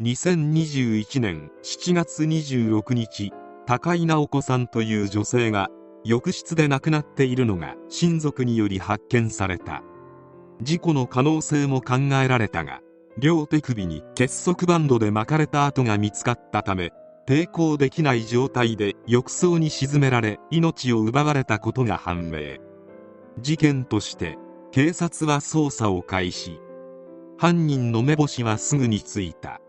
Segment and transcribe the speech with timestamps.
[0.00, 3.32] 2021年7月26日
[3.66, 5.70] 高井直子さんという女性が
[6.04, 9.82] 浴室で亡くなっているのが親族により発見された。
[10.62, 12.80] 事故の可能性も考えられたが
[13.18, 16.92] 両手首に結束バンドで巻かれた跡が見つかったため
[17.26, 22.58] 抵抗できない状態で浴槽に沈められ命を奪われたことが判明。
[23.40, 24.38] 事件として
[24.70, 26.60] 警察は捜査を開始。
[27.36, 29.60] 犯人の目星はすぐについた。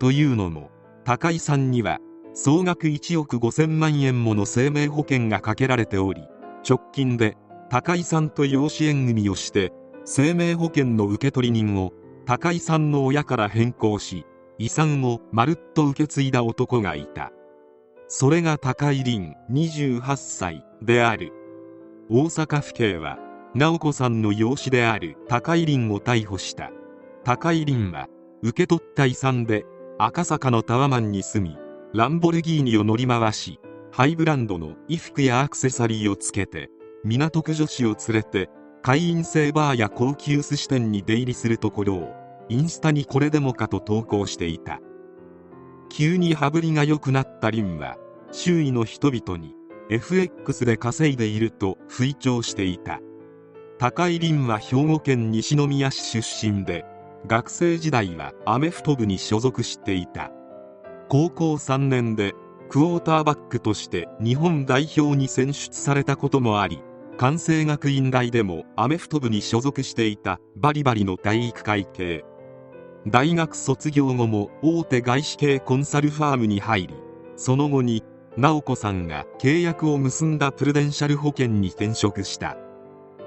[0.00, 0.70] というのも
[1.04, 1.98] 高井さんには
[2.34, 6.26] 総額1億5000万円もの生命保険がかけられており
[6.68, 7.36] 直近で
[7.70, 9.72] 高井さんと養子縁組をして
[10.04, 11.92] 生命保険の受取人を
[12.26, 14.24] 高井さんの親から変更し
[14.58, 17.32] 遺産をまるっと受け継いだ男がいた。
[18.08, 21.32] それが高井凛28歳である。
[22.10, 23.18] 大阪府警は
[23.54, 26.70] 直子さんの養子である高井凛を逮捕した。
[27.24, 28.08] 高井凛は
[28.42, 29.64] 受け取った遺産で
[30.02, 31.58] 赤坂のタワマンに住み
[31.92, 33.60] ランボルギーニを乗り回し
[33.92, 36.70] ハイブランドの衣服やアクセサリーをつけて
[37.04, 38.48] 港区女子を連れて
[38.80, 42.14] 会員制バーや高級寿司店に出入りするところを
[42.48, 44.80] インスタにこれでもかと投稿していた。
[45.90, 47.98] 急に羽振りが良くなったリンは
[48.32, 49.54] 周囲の人々に
[49.90, 53.00] FX で稼いでいると吹聴していた。
[53.78, 56.86] 高井凛は兵庫県西宮市出身で
[57.26, 60.30] 学生時代はアメフト部に所属していた。
[61.08, 62.34] 高校3年で
[62.68, 66.82] クォーターバックとして日本代表に選出されたこともあり
[67.18, 72.24] 関西学院大でもアメフト部に所属していたバリバリの体育会系。
[73.06, 76.94] 大学卒業後も大手外資系コンサルファームに入り
[77.34, 78.04] その後に
[78.36, 82.56] 直子さんが契約を結んだプルデンシャル保険に転職した。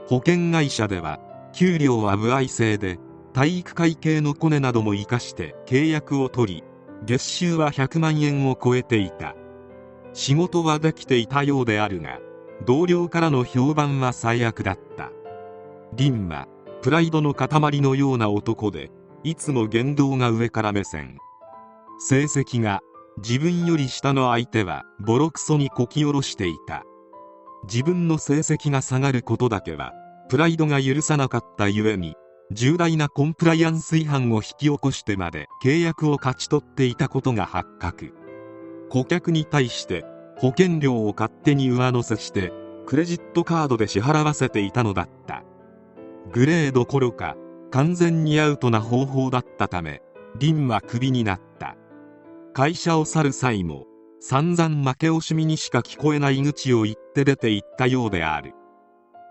[0.08, 1.20] 保険会社では
[1.54, 2.98] 給料は歩合制で
[3.34, 6.64] 体育会系のコネなども生かして契約を取り
[7.04, 9.36] 月収は100万円を超えていた。
[10.14, 12.20] 仕事はできていたようであるが
[12.66, 15.12] 同僚からの評判は最悪だった。
[15.94, 16.48] リンは
[16.82, 18.92] プライドの塊のような男で
[19.24, 21.18] いつも言動が上から目線。
[22.00, 22.82] 成績が
[23.18, 26.84] 自分より下の相手はボロクソにこき下ろしていた。
[27.64, 29.94] 自分の成績が下がることだけは
[30.30, 32.16] プライドが許さなかったゆえに
[32.52, 38.14] 重大なコンプライアンス違反を引き起こしてまで契約を勝ち取っていたことが発覚。
[38.90, 40.06] 顧客に対して
[40.38, 42.52] 保険料を勝手に上乗せして
[42.86, 45.44] クレジットカードで支払わせていたのだった。
[46.32, 47.36] グレーどころか
[47.72, 50.02] 完全にアウトな方法だったため
[50.38, 51.76] リンはクビになった。
[52.54, 53.86] 会社を去る際も
[54.20, 58.54] 散々負け惜しみにしか聞こえない口を言って出て行ったようである。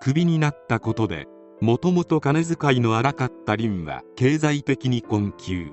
[0.00, 1.28] クビになったことで
[1.62, 5.68] もともと金遣いの荒かったリンは経済的に困窮。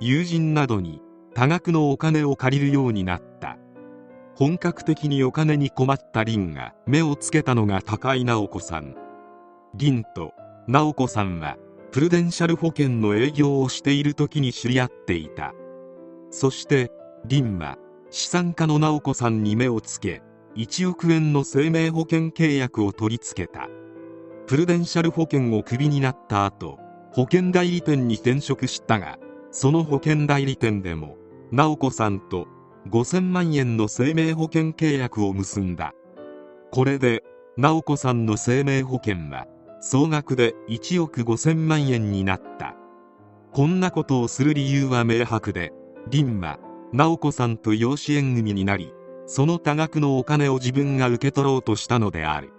[0.00, 1.00] 友人などに
[1.32, 3.56] 多額のお金を借りるようになった。
[4.34, 8.96] 本格的にお金に困ったリンが目をつけたのが高井直子さん。
[9.74, 10.34] リンと
[10.66, 11.56] 直子さんは
[11.90, 15.54] プルデンシャル保険の営業をしている時に知り合っていた。
[16.30, 16.92] そして
[17.24, 17.78] リンは
[18.10, 20.20] 資産家の直子さんに目をつけ
[20.54, 23.70] 1億円の生命保険契約を取り付けた。
[24.48, 26.78] プルデンシャル保険をクビになった後
[27.12, 29.18] 保険代理店に転職したが
[29.50, 31.18] その保険代理店でも
[31.52, 32.46] 直子さんと
[32.88, 35.92] 5000万円の生命保険契約を結んだ。
[36.70, 37.24] これで
[37.58, 39.46] 直子さんの生命保険は
[39.80, 42.74] 総額で1億5000万円になった。
[43.52, 45.72] こんなことをする理由は明白で
[46.08, 46.58] 凛は
[46.94, 48.94] 直子さんと養子縁組になり
[49.26, 52.54] その多額のお金を自分が受け取ろうとしたのである。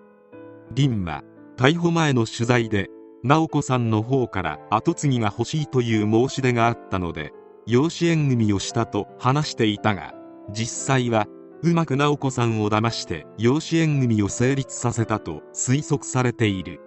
[0.72, 1.24] 凛は
[1.60, 2.88] 逮捕前の取材で
[3.22, 7.34] 直子さんの方から跡継ぎが欲しいという申し出があったので
[7.68, 10.14] 養子縁組をしたと話していたが
[10.54, 11.28] 実際は
[11.62, 16.80] うまく直子さんを騙して養子縁組を成立させたと推測されている。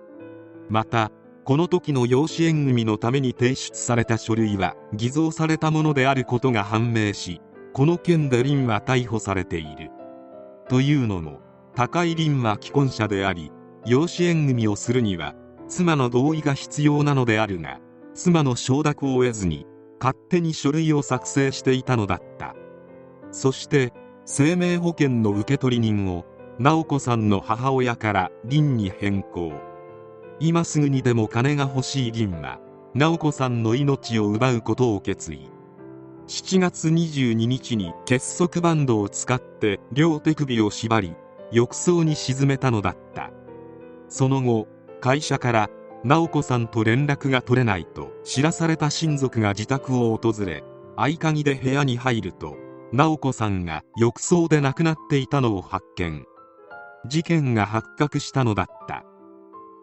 [0.70, 1.10] また
[1.44, 7.42] この時の養子縁組のために提出された書類は偽造されたものであることが判明し
[7.74, 9.90] この件でリンは逮捕されている。
[10.70, 11.40] というのも
[11.74, 13.52] 高井凛は既婚者であり
[13.84, 15.34] 養子縁組をするには
[15.68, 17.80] 妻の同意が必要なのであるが
[18.14, 19.66] 妻の承諾を得ずに
[19.98, 22.54] 勝手に書類を作成していたのだった。
[23.30, 23.92] そして
[24.24, 26.26] 生命保険の受取人を
[26.58, 29.52] 直子さんの母親から凛に変更。
[30.38, 32.60] 今すぐにでも金が欲しい凛は
[32.94, 35.50] 直子さんの命を奪うことを決意。
[36.28, 41.14] 7月22日に結束バンドを使って両手首を縛り
[41.50, 43.30] 浴槽に沈めたのだった。
[44.12, 44.68] その後
[45.00, 45.70] 会社から
[46.04, 50.64] 直子さんと連絡が取れないと知らされた親族が自宅を訪れ
[50.96, 52.58] 合鍵で部屋に入ると
[52.92, 56.26] 直子さんが浴槽で亡くなっていたのを発見。
[57.08, 59.02] 事件が発覚したのだった。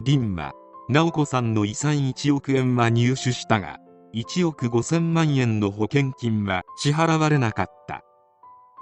[0.04, 0.52] 凛は
[0.88, 3.78] 直子さんの遺産1億円は入手したが
[4.14, 8.04] 1億5000万円の保険金は支払われなかった。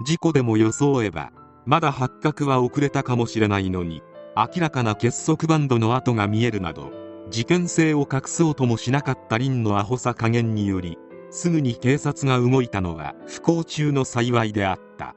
[0.05, 1.31] 事故でも装えば
[1.65, 4.03] まだ発覚は遅れたかもしれないのに
[4.35, 6.91] 明らかな結束バンドの跡が見えるなど
[7.29, 10.97] 事件性を隠そうともしなかった凛のアホさ加減により
[11.31, 15.15] すぐに警察が動いたのは不幸中の幸いであった。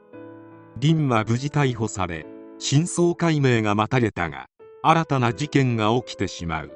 [0.77, 2.25] 凛は無事逮捕され
[2.59, 4.47] 真相解明が待たれたが
[4.81, 6.71] 新たな事件が起きてしまう。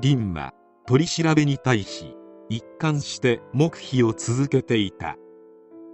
[0.00, 0.52] 凛は
[0.86, 2.16] 取り調べに対し
[2.48, 5.16] 一貫して黙秘を続けていた。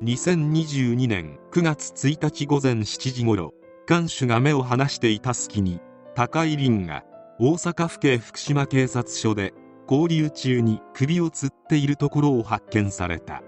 [0.02, 3.52] 2022年9月1日午前7時ごろ
[3.90, 5.80] 看守が目を離していた隙に
[6.14, 7.02] 高井凛が
[7.40, 9.52] 大阪府警福島警察署で
[9.90, 13.42] 交流中に首を吊っているところを発見された。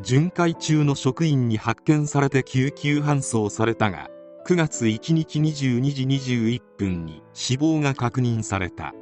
[0.00, 4.08] 巡回中の職員に発見されて救急搬送されたが
[4.46, 6.04] 9月1日22時
[6.54, 8.94] 21分に死亡が確認された。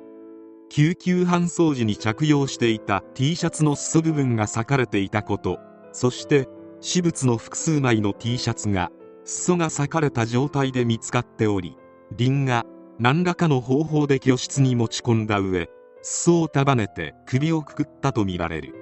[0.69, 5.61] 救急搬送時に着用していた T シャツの裾部分が裂かれていたこと
[5.93, 6.49] そして
[6.81, 8.91] 私物の複数枚の T シャツが
[9.27, 11.77] 裾が裂かれた状態で見つかっており
[12.17, 12.65] 凛が
[12.99, 15.69] 何らかの方法で居室に持ち込んだ上
[16.01, 18.75] 裾を束ねて首をくくったとみられる。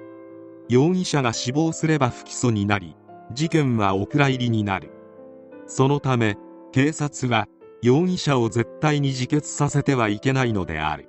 [0.68, 2.94] 容疑者が死亡すれば不起訴になり
[3.32, 4.90] 事件はお蔵入りになる。
[5.66, 6.36] そのため
[6.72, 7.46] 警察は
[7.82, 11.08] 容疑者を絶対に自決させてはいけないのである。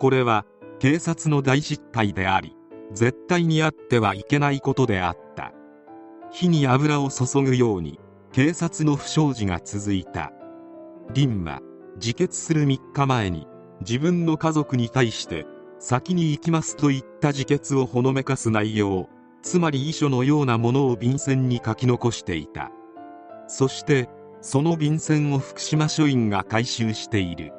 [0.00, 0.44] これは
[0.80, 2.56] 警察の大失態であり
[2.92, 5.52] 絶対にあってはいけないことであった。
[6.30, 8.00] 火に油を注ぐように
[8.32, 10.32] 警察の不祥事が続いた。
[11.14, 11.60] 凛は
[11.96, 13.46] 自決する3日前に
[13.80, 15.46] 自分の家族に対して
[15.78, 19.08] 先に行きますと言った自決をほのめかす内容
[19.42, 22.70] つまり遺書のようなものを便箋に書き残していた。
[23.46, 24.08] そして
[24.40, 27.52] その便箋を福島署員が回収している。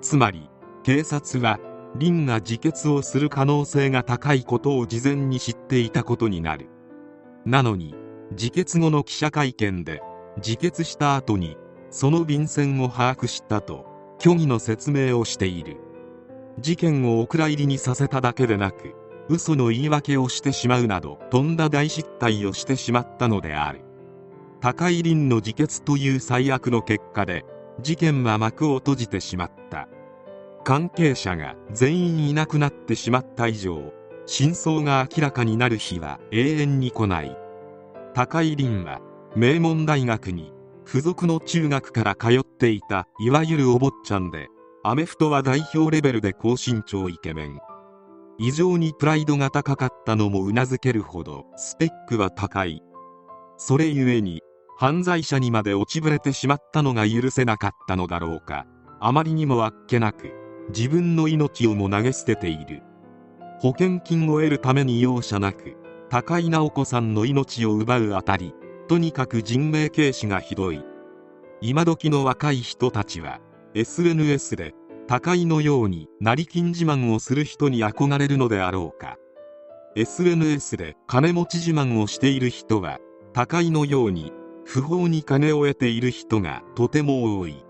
[0.00, 0.48] つまり
[0.82, 1.58] 警察は
[1.96, 6.68] 凛が自決をする可能性が高いことを事前に知っていたことになる。
[7.44, 7.94] なのに
[8.32, 10.02] 自決後の記者会見で
[10.36, 11.56] 自決した後に
[11.90, 13.86] その便箋を把握したと
[14.20, 15.78] 虚偽の説明をしている。
[16.58, 18.94] 事件をお蔵入りにさせただけでなく
[19.28, 23.80] 嘘の言い訳をしてしまうなどとんだ大失態をしてしまったのである。
[24.60, 27.44] 高井凛の自決という最悪の結果で
[27.80, 29.88] 事件は幕を閉じてしまった。
[30.62, 33.92] 関係者が全員いなくなってしまった以上
[34.26, 37.39] 真相が明らかになる日は永遠に来ない。
[38.14, 39.00] 高井凛は
[39.36, 40.52] 名門大学に
[40.84, 44.48] 付属の中学から通っていたいわゆるお坊ちゃんで
[44.82, 47.58] アメフトは代表レベルで高身長イケメン。
[48.38, 52.82] 異常にプライドが高かったのもうなずけるほどスペックは高い。
[53.58, 54.40] それゆえに
[54.78, 58.66] 犯罪者にまで落ちぶれてしまったのが許せなかったのだろうか。
[58.98, 60.32] あまりにもあっけなく
[60.74, 62.82] 自分の命をも投げ捨てている。
[63.60, 65.76] 保険金を得るために容赦なく
[66.10, 68.52] 高井直子さんの命を奪うあたり
[68.88, 70.82] とにかく人命軽視がひどい。
[71.60, 73.38] 今時の若い人たちは
[73.74, 74.74] SNS で
[75.06, 79.18] 高井のように成金自慢をする人に憧れるのであろうか。
[79.94, 82.98] SNS で金持ち自慢をしている人は
[83.32, 84.32] 高井のように
[84.64, 87.64] 不法に金を得ている人がとても多い。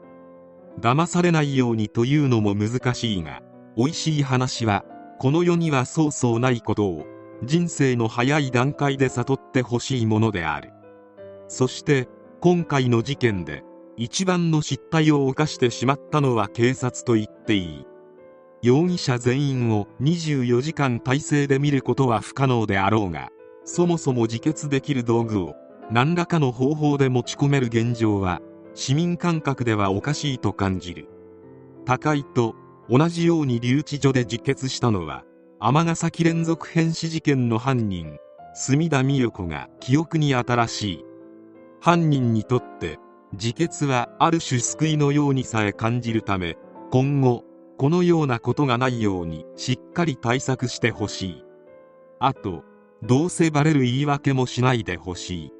[0.81, 3.43] 騙されないようにというのも難しいが
[3.76, 4.87] 美味しい話は
[5.19, 7.05] この世にはそうそうないことを
[7.42, 10.73] 人生の早い段階で悟ってほしいものである。
[11.49, 12.09] そして
[12.40, 13.64] 今回の事件で
[13.97, 17.87] 一番の失態を犯してしまったのは警察と言っていい。
[18.62, 23.30] 容疑者全員を24時間体制で見ることは不可能であろうが
[23.64, 25.54] そもそも自決できる道具を
[25.90, 28.40] 何らかの方法で持ち込める現状は
[28.75, 31.09] 市民感覚ではおかしいと感じる。
[31.87, 32.54] 高井と
[32.88, 35.25] 同じように留置所で自決したのは
[35.62, 38.17] 尼崎連続変死事件の犯人
[38.55, 41.05] 墨田美代子が記憶に新しい。
[41.83, 42.99] 犯人にとって
[43.35, 46.57] 自決はある種救いのようにさえ感じるため
[46.90, 47.45] 今後
[47.76, 51.45] このようなことがないようにしっかり対策してほしい。
[52.21, 52.64] あと
[53.02, 55.52] どうせバレる言い訳もしないでほしい。